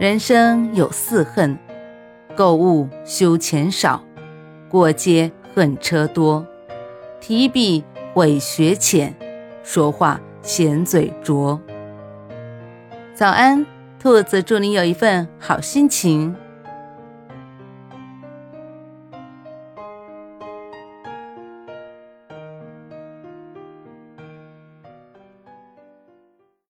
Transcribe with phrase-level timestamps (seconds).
[0.00, 1.58] 人生有四恨：
[2.34, 4.02] 购物修钱少，
[4.66, 6.46] 过街恨车多，
[7.20, 9.14] 提笔毁学浅，
[9.62, 11.60] 说话闲嘴拙。
[13.12, 13.66] 早安，
[13.98, 16.34] 兔子，祝你有一份好心情。